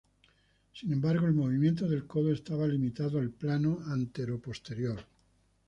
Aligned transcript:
Sin 0.73 0.91
embargo, 0.93 1.27
el 1.27 1.35
movimiento 1.35 1.87
del 1.87 2.07
codo 2.07 2.33
estaba 2.33 2.65
limitado 2.65 3.19
al 3.19 3.29
plano 3.29 3.81
anteroposterior. 3.85 5.05